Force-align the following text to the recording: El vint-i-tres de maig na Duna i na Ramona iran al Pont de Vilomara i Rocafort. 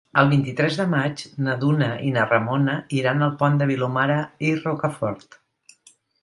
El 0.19 0.29
vint-i-tres 0.29 0.77
de 0.77 0.85
maig 0.93 1.19
na 1.47 1.53
Duna 1.63 1.89
i 2.07 2.13
na 2.15 2.23
Ramona 2.31 2.77
iran 3.01 3.27
al 3.27 3.35
Pont 3.43 3.61
de 3.61 3.69
Vilomara 3.73 4.17
i 4.49 4.55
Rocafort. 4.63 5.41